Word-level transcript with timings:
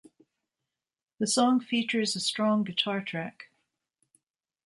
The 1.19 1.27
song 1.27 1.59
features 1.59 2.15
a 2.15 2.19
strong 2.19 2.63
guitar 2.63 3.01
track. 3.03 3.51